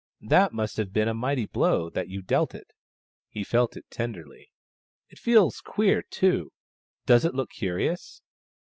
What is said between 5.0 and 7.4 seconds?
It feels queer, too. Does it